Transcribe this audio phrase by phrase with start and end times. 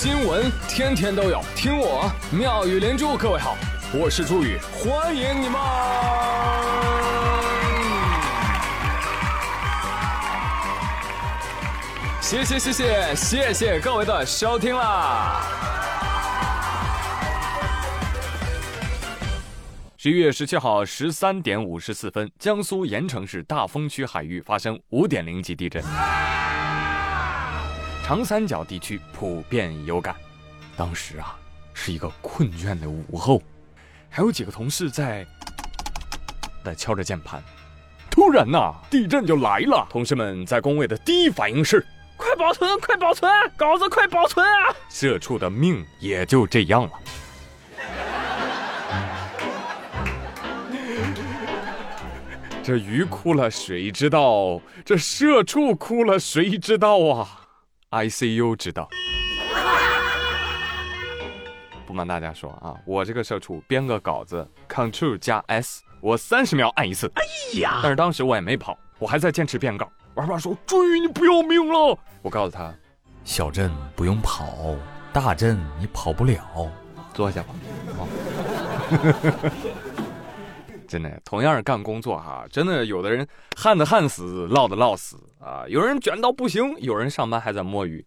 [0.00, 3.16] 新闻天天都有，听我妙语连珠。
[3.16, 3.56] 各位好，
[3.92, 5.60] 我是朱宇，欢迎你们！
[12.20, 15.42] 谢谢谢谢谢谢各位的收听啦！
[19.96, 25.82] 十一月十七号十三点五十四分，江苏盐城市大丰区海域发生五点零级地震。
[28.08, 30.16] 长三角地区普遍有感，
[30.78, 31.38] 当时啊
[31.74, 33.42] 是一个困倦的午后，
[34.08, 35.26] 还有几个同事在
[36.64, 37.42] 在敲着键盘，
[38.10, 41.86] 突然呐地震就来了，同事们在工位的第一反应是
[42.16, 44.74] 快保存，快保存，稿子快保存啊！
[44.88, 46.92] 社畜的命也就这样了。
[52.64, 54.62] 这鱼哭了谁知道？
[54.82, 57.44] 这社畜哭了谁知道啊
[57.90, 58.88] ？ICU 知道，
[61.86, 67.10] 不瞒大家说啊，我这个社畜编个稿子，Ctrl 加 S，我三十秒按一次。
[67.14, 67.22] 哎
[67.60, 67.80] 呀！
[67.82, 69.90] 但是当时我也没跑，我还在坚持编稿。
[70.14, 72.74] 玩爸说：“追你不要命了！”我告诉他
[73.24, 74.74] ：“小镇不用跑，
[75.12, 76.70] 大镇你跑不了。”
[77.14, 77.54] 坐下吧。
[80.88, 88.04] 真的，同样是干工作哈，真的有的人旱的旱死，涝的涝死啊，有人卷到不行，有人上班还在摸鱼。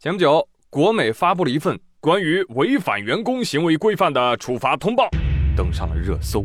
[0.00, 5.08] 前不久，国美发布了一份关于违反员工行为规范的处罚通报，
[5.56, 6.44] 登上了热搜。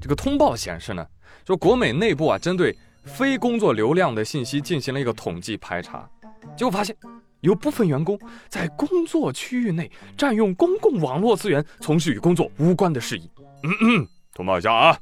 [0.00, 1.04] 这个通报显示呢，
[1.44, 6.08] 说国美内部啊，针对非工作流量的信息进行了一个统计排查，
[6.56, 6.96] 结果发现
[7.40, 8.16] 有部分员工
[8.48, 13.28] 在工作区域内占用公共网络资源，从事与工作无关的事宜。
[13.64, 14.96] 嗯嗯，通报一下啊。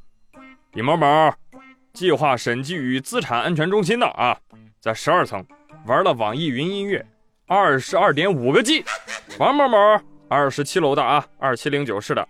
[0.75, 1.33] 李某某，
[1.93, 4.37] 计划审计与资产安全中心的啊，
[4.81, 5.45] 在十二层
[5.87, 7.07] 玩了网易云音乐
[7.47, 8.85] 二十二点五个 G。
[9.39, 9.79] 王某某，
[10.29, 12.27] 二十七楼的啊，二七零九室的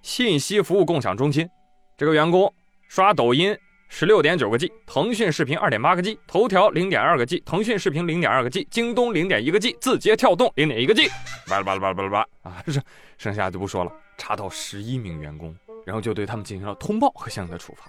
[0.00, 1.46] 信息服务共享中心，
[1.94, 2.50] 这个员工
[2.88, 3.54] 刷抖音
[3.90, 11.10] 十六点九个 G，腾讯视频二点八个 G，头条零点二个 G，腾讯视频零点二个 G，京东零点一个 G，字节跳动零点一个 G。
[11.46, 12.82] 巴拉巴拉巴拉巴拉巴拉啊，剩
[13.18, 15.54] 剩下就不说了，查到十一名员工。
[15.84, 17.86] 然后就对他们进行了通报和相应的处罚。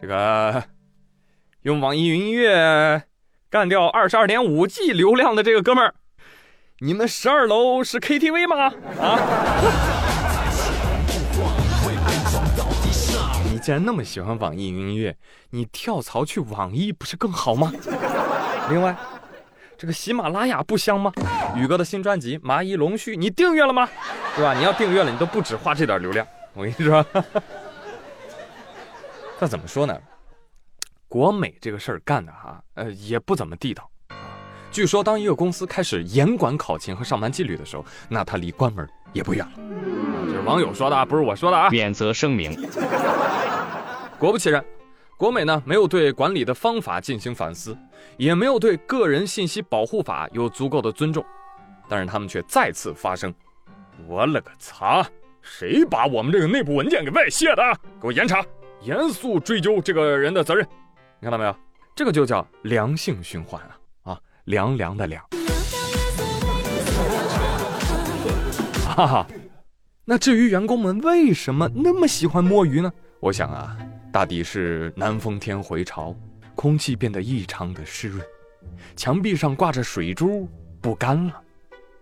[0.00, 0.62] 这个
[1.62, 3.02] 用网易云音乐
[3.50, 5.94] 干掉二十二点五 G 流量的这个哥们儿，
[6.80, 8.72] 你们十二楼是 KTV 吗？
[9.00, 9.18] 啊！
[13.50, 15.16] 你既然那么喜欢网易云音乐，
[15.50, 17.72] 你跳槽去网易不是更好吗？
[18.70, 18.94] 另外，
[19.78, 21.12] 这个喜马拉雅不香吗？
[21.56, 23.88] 宇哥的新专辑《麻衣龙须》，你订阅了吗？
[24.36, 24.54] 对吧？
[24.54, 26.26] 你要订阅了，你都不止花这点流量。
[26.56, 27.04] 我跟你说，
[29.38, 29.94] 那怎么说呢？
[31.06, 33.88] 国美这个事儿干的哈，呃，也不怎么地道。
[34.70, 39.52] 据说，当一个公司开始严管考勤和上班纪律的时候，那它离关门也不远了。
[40.24, 41.68] 这是网友说的啊，不是我说的啊。
[41.68, 42.50] 免责声明。
[44.18, 44.64] 果不其然，
[45.18, 47.76] 国美呢没有对管理的方法进行反思，
[48.16, 51.22] 也没有对个人信息保护法有足够的尊重，
[51.86, 53.32] 但是他们却再次发声。
[54.06, 55.06] 我勒个擦！
[55.48, 57.62] 谁把我们这个内部文件给外泄的？
[58.02, 58.44] 给我严查，
[58.82, 60.66] 严肃追究这个人的责任。
[61.20, 61.56] 你看到没有？
[61.94, 63.78] 这个就叫良性循环啊！
[64.02, 65.24] 啊，凉凉的凉。
[68.84, 69.26] 哈哈。
[70.04, 72.92] 那至于员工们为什么那么喜欢摸鱼呢？
[73.20, 73.76] 我想啊，
[74.12, 76.14] 大抵是南风天回潮，
[76.54, 78.20] 空气变得异常的湿润，
[78.96, 80.48] 墙壁上挂着水珠
[80.80, 81.40] 不干了。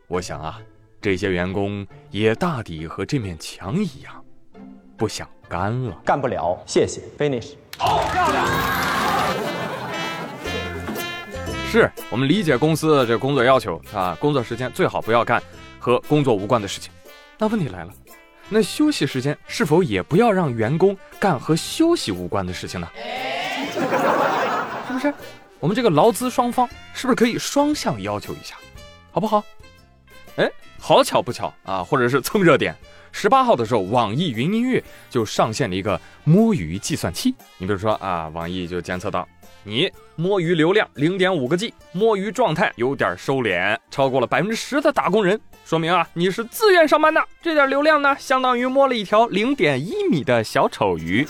[0.09, 0.61] 我想啊。
[1.05, 4.25] 这些员工也大抵和这面墙一样，
[4.97, 7.51] 不想干了，干不了，谢谢，finish。
[7.77, 8.47] 好，漂亮。
[11.71, 15.43] 是我们理解公司的这工作要求啊，工作时间最好不要干
[15.79, 16.91] 和工作无关的事情。
[17.37, 17.93] 那问题来了，
[18.49, 22.89] 那休息时间是否也不要让员工干和休息无关的事情呢？
[23.75, 25.13] 是不是？
[25.61, 28.57] 我们这个劳资双方是不是可以双向要求一下，
[29.13, 29.45] 好不好？
[30.37, 30.51] 哎。
[30.81, 32.77] 好巧不巧啊，或者是蹭热点。
[33.11, 37.35] 十八号的时候，网易云音乐就上线了一个摸鱼计算器。
[37.57, 39.27] 你比如说啊，网易就监测到
[39.63, 47.25] 你摸鱼流量零点五个 G，摸鱼状态有点收敛，超过了百分之十的打工人，说明啊你是自愿上班的。
[47.41, 51.27] 这点流量呢，相当于摸了一条零点一米的小丑鱼。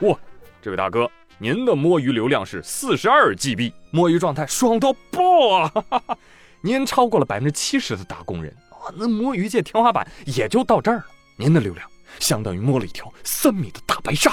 [0.00, 0.18] 哇，
[0.60, 1.08] 这位大哥，
[1.38, 5.68] 您的摸鱼流量是四十二 GB，摸鱼状态爽到爆啊！
[5.68, 6.18] 哈 哈
[6.62, 8.54] 您超过了百分之七十的打工人，
[8.94, 11.06] 那摸鱼界天花板也就到这儿了。
[11.36, 14.30] 您的流量相当于摸了一条三米的大白鲨。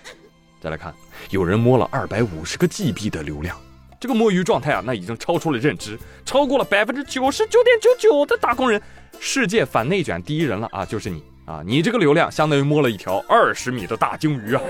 [0.60, 0.94] 再来看，
[1.30, 3.56] 有人摸了二百五十个 GB 的流量，
[3.98, 8.80] 这个摸鱼状态啊，那已经超出了认知，超过了百分之九十九点九九的打工人。
[9.20, 11.62] 世界反内卷第一人了啊，就是你啊！
[11.64, 14.62] 你这个流量相当于摸了一条二十米的大鲸鱼啊！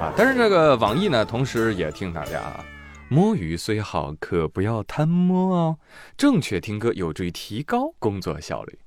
[0.00, 2.64] 啊，但是这个网易呢，同时也听大家啊，
[3.12, 5.78] 摸鱼虽好，可不要贪摸哦。
[6.16, 8.78] 正确听歌有助于提高工作效率。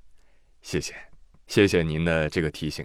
[0.64, 0.96] 谢谢，
[1.46, 2.84] 谢谢您的这个提醒。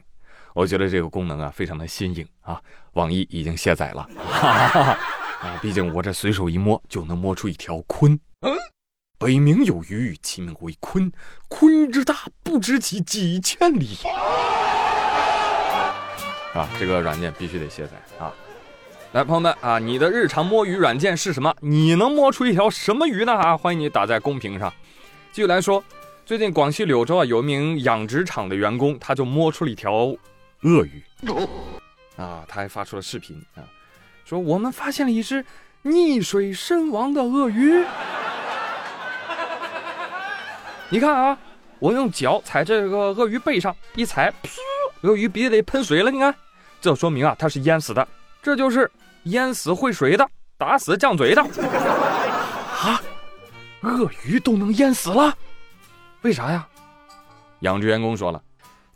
[0.53, 2.61] 我觉得这个功能啊，非常的新颖啊。
[2.93, 4.99] 网易已经卸载了，哈哈哈
[5.41, 8.19] 啊，毕竟我这随手一摸就能摸出一条鲲。
[8.41, 8.55] 嗯。
[9.19, 11.11] 北冥有鱼，其名为鲲。
[11.49, 13.97] 鲲之大，不知其几千里。
[16.53, 18.31] 啊，这个软件必须得卸载啊！
[19.12, 21.53] 来，朋友们啊，你的日常摸鱼软件是什么？
[21.59, 23.33] 你能摸出一条什么鱼呢？
[23.33, 24.73] 啊，欢迎你打在公屏上。
[25.33, 25.83] 继续来说，
[26.25, 30.15] 最近广西柳州啊，有一名养殖场的员工，他就摸出了一条
[30.62, 31.03] 鳄鱼。
[32.15, 33.67] 啊，他还发出了视频啊，
[34.25, 35.45] 说我们发现了一只
[35.83, 37.85] 溺水身亡的鳄鱼。
[40.89, 41.37] 你看啊，
[41.81, 44.61] 我用脚踩这个鳄鱼背上一踩，噗，
[45.01, 46.12] 鳄鱼鼻子里喷水了。
[46.12, 46.33] 你看，
[46.81, 48.07] 这说明啊，它是淹死的。
[48.43, 48.91] 这就是
[49.25, 50.27] 淹死会水的，
[50.57, 51.43] 打死犟嘴的。
[51.43, 53.01] 啊，
[53.83, 55.35] 鳄鱼都能淹死了？
[56.23, 56.67] 为啥呀？
[57.61, 58.43] 养殖员工说了，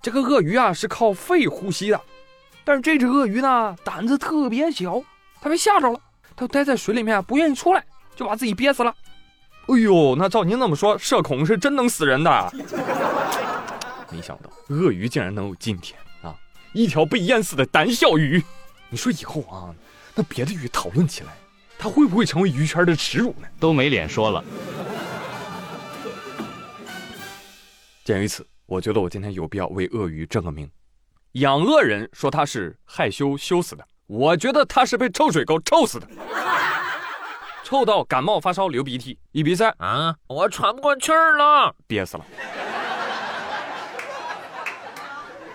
[0.01, 2.01] 这个鳄鱼啊是靠肺呼吸的，
[2.65, 5.03] 但是这只鳄鱼呢胆子特别小，
[5.41, 6.01] 它被吓着了，
[6.35, 7.85] 它待在水里面不愿意出来，
[8.17, 8.95] 就把自己憋死了。
[9.67, 12.53] 哎呦，那照您这么说，社恐是真能死人的。
[14.11, 16.35] 没想到鳄鱼竟然能有今天啊！
[16.73, 18.43] 一条被淹死的胆小鱼。
[18.95, 19.75] 你说以后啊，
[20.15, 21.33] 那别的鱼讨论起来，
[21.77, 23.49] 它会不会成为鱼圈的耻辱呢？
[23.59, 24.45] 都没脸说了。
[28.05, 30.71] 鉴于此，我觉得我今天有必要为鳄鱼正个名。
[31.33, 36.07] 养鳄人说他是害羞羞死的，我觉得他是被臭水沟臭死的。
[37.65, 42.25] 臭到感冒发烧流鼻涕，一鼻塞啊，我喘不过气儿了，憋死了。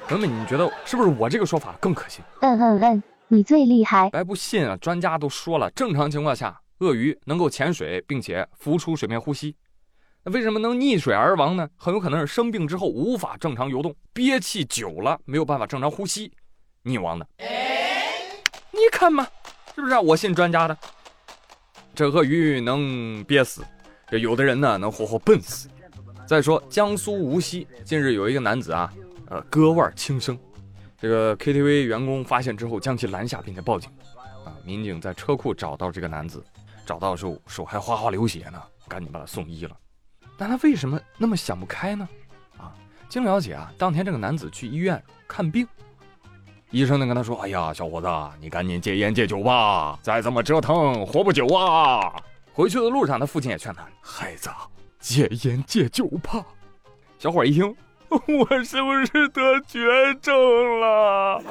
[0.09, 2.21] 朋友们，你觉得是不是我这个说法更可信？
[2.41, 4.09] 嗯嗯嗯，你最厉害。
[4.11, 9.55] 哎，不信啊，专家都说了，正常情况下，鳄鱼能够潜水并且浮出水面呼吸。
[10.23, 11.69] 那为什么能溺水而亡呢？
[11.75, 16.31] 很有可能是生病之后无法正常游动，憋气久了没有办法正常呼吸，
[16.83, 17.27] 溺亡的。
[18.71, 19.27] 你看嘛，
[19.75, 19.95] 是不是？
[19.99, 20.75] 我信专家的。
[21.93, 23.63] 这鳄鱼能憋死，
[24.09, 25.69] 这有的人呢能活活笨死。
[26.27, 28.91] 再说江苏无锡近日有一个男子啊，
[29.29, 30.37] 呃割腕轻生，
[31.01, 33.89] 这个 KTV 员工发现之后将其拦下并且报警，
[34.45, 36.43] 啊民警在车库找到这个男子，
[36.85, 39.75] 找到的时候手还哗哗流血呢，赶紧把他送医了。
[40.37, 42.07] 但他为什么那么想不开呢？
[42.57, 42.73] 啊，
[43.07, 45.67] 经了解啊，当天这个男子去医院看病。
[46.71, 48.07] 医生呢跟他说：“哎呀，小伙子，
[48.39, 52.13] 你赶紧戒烟戒酒吧，再这么折腾，活不久啊！”
[52.53, 54.49] 回去的路上，他父亲也劝他：“孩子，
[54.99, 56.45] 戒烟戒酒吧。”
[57.17, 57.75] 小伙一听
[58.27, 59.79] ：“我是不是得绝
[60.21, 60.35] 症
[60.79, 61.41] 了？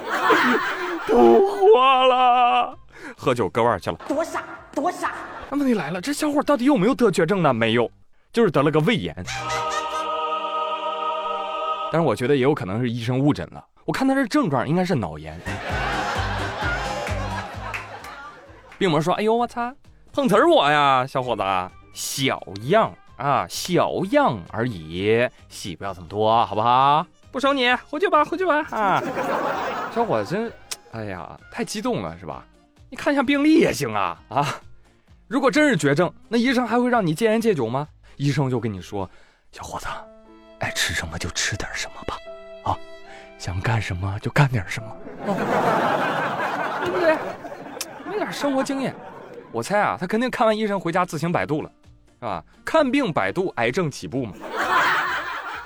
[1.06, 2.76] 不活了！
[3.16, 4.42] 喝酒割腕去了。”多傻，
[4.74, 5.12] 多傻！
[5.50, 7.54] 那问题来了，这小伙到底有没有得绝症呢？
[7.54, 7.90] 没有，
[8.32, 9.14] 就是得了个胃炎。
[11.90, 13.64] 但是我觉得也有可能是医生误诊了。
[13.86, 15.40] 我看他这症状应该是脑炎。
[18.76, 19.74] 病魔说：“哎呦，我擦，
[20.12, 21.42] 碰瓷儿我呀，小伙子，
[21.94, 27.06] 小样啊，小样而已，戏不要这么多，好不好？
[27.30, 29.02] 不收你，回去吧，回去吧。”啊，
[29.94, 30.50] 小伙子真，
[30.92, 32.44] 哎呀，太激动了，是吧？
[32.88, 34.46] 你看一下病历也行啊啊！
[35.26, 37.86] 如果真是绝症，那医生还会让你戒烟戒酒吗？
[38.16, 39.08] 医生就跟你说
[39.52, 39.86] ：“小伙子，
[40.60, 42.16] 爱吃什么就吃点什么吧。”
[42.64, 42.78] 啊
[43.36, 47.16] 想干什么就干点什么，对不对？
[48.04, 48.94] 没点生活经验，
[49.52, 51.70] 我猜啊，他肯定看完医生回家自行百度了，
[52.18, 52.42] 是吧？
[52.64, 54.32] 看病百度，癌症起步嘛。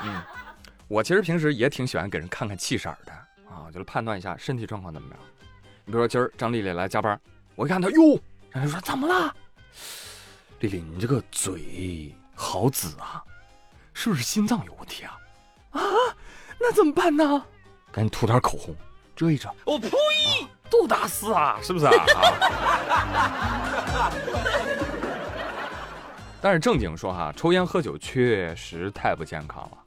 [0.05, 0.21] 嗯，
[0.89, 3.13] 我其实平时也挺喜欢给人看看气色的
[3.49, 5.19] 啊，就是判断一下身体状况怎么样。
[5.85, 7.19] 你比如说今儿张丽丽来加班，
[7.55, 8.19] 我一看她，哟，
[8.51, 9.35] 人家说怎么了？
[10.61, 13.23] 丽丽，你这个嘴好紫啊，
[13.95, 15.19] 是不是心脏有问题啊？
[15.71, 15.81] 啊，
[16.61, 17.43] 那怎么办呢？
[17.91, 18.77] 赶紧涂点口红，
[19.17, 19.49] 遮一遮。
[19.65, 19.89] 我呸！
[20.71, 21.93] 杜大师啊，是不是啊？
[26.43, 29.79] 但是正经说哈，抽烟喝酒确实太不健康了，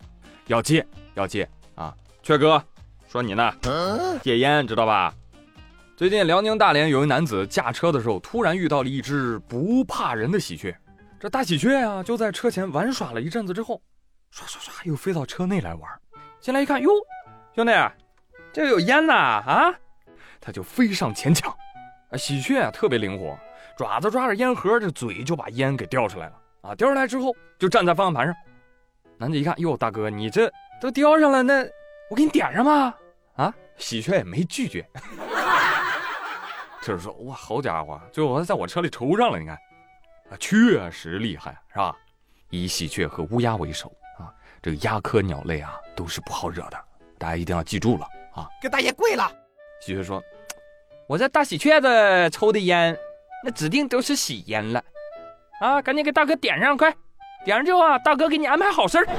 [0.48, 1.46] 要戒要戒
[1.76, 1.94] 啊！
[2.24, 2.64] 雀哥，
[3.10, 3.54] 说你呢，
[4.24, 5.14] 戒烟知道吧？
[5.98, 10.74] 最近辽宁大连有一男子驾车的时候，突然遇到了一只不怕人的喜鹊。
[11.20, 13.82] 这大喜鹊呀，就在车前玩耍了一阵子之后，
[14.34, 15.92] 唰唰唰又飞到车内来玩。
[16.40, 16.90] 进来一看，哟。
[17.54, 17.74] 兄弟，
[18.54, 19.76] 这有烟呐啊！
[20.40, 21.52] 他就飞上前抢，
[22.12, 23.38] 啊，喜鹊啊特别灵活，
[23.78, 26.34] 爪子抓着烟盒，这嘴就把烟给叼出来了
[26.66, 26.76] 啊！
[26.76, 28.36] 叼上来之后就站在方向盘上。
[29.18, 31.64] 男子一看，哟，大哥，你这都叼上了，那
[32.10, 32.98] 我给你点上吧。
[33.36, 34.86] 啊，喜鹊也没拒绝，
[36.82, 39.56] 就是说，哇，好家伙，最后还在我车里抽上了，你看，
[40.32, 41.96] 啊，确实厉害，是吧？
[42.50, 46.78] 以喜鹊和乌鸦为首啊，这个鸦科鸟类啊都是不好惹的，
[47.18, 48.50] 大家一定要记住了啊！
[48.62, 49.32] 给大爷跪了。
[49.82, 50.24] 喜鹊说
[51.08, 52.98] ：“我这大喜鹊子抽的烟，
[53.44, 54.84] 那指定都是喜烟了，
[55.60, 56.94] 啊，赶紧给大哥点上，快
[57.44, 59.06] 点上之后啊，大哥给你安排好事儿。”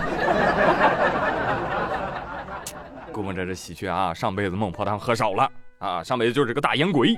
[3.13, 7.15] 估摸着这喜鹊啊，上辈子孟婆汤喝少了啊，上辈子就是个大烟鬼。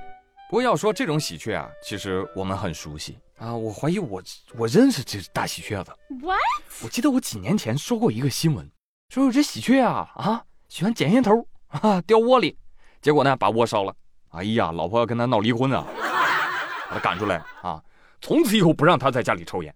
[0.49, 4.23] 不过要说这种喜鹊啊，其实我们很熟悉啊，我怀疑我
[4.57, 5.93] 我认识这大喜鹊子。
[6.23, 6.39] What？
[6.83, 8.71] 我记得我几年前说过一个新闻，
[9.09, 12.57] 说有只喜鹊啊啊喜欢捡烟头啊，掉窝里，
[13.03, 13.93] 结果呢把窝烧了。
[14.31, 15.85] 哎呀，老婆要跟他闹离婚啊，
[16.89, 17.83] 把他赶出来啊，
[18.21, 19.75] 从此以后不让他在家里抽烟。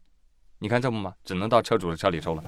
[0.59, 1.13] 你看这不吗？
[1.25, 2.43] 只能到车主的车里抽了。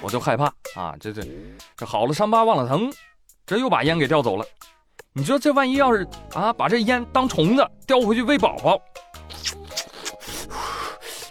[0.00, 1.22] 我就害怕啊，这这
[1.76, 2.92] 这好了伤疤忘了疼，
[3.46, 4.46] 这又把烟给叼走了。
[5.12, 8.80] 你说这万一要是啊，把这烟当虫子叼回去喂宝宝，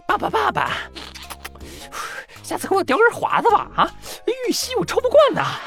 [0.08, 0.72] 爸爸爸爸，
[2.44, 3.92] 下次给我叼根华子吧啊，
[4.48, 5.60] 玉溪我抽不惯呐。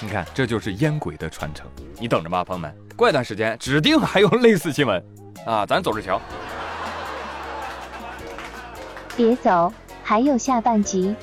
[0.00, 1.66] 你看，这就是烟鬼的传承，
[1.98, 5.04] 你等着吧，朋友们，过一段时间指定还有类似新闻
[5.44, 6.20] 啊，咱走着瞧。
[9.16, 9.72] 别走，
[10.04, 11.16] 还有下半集。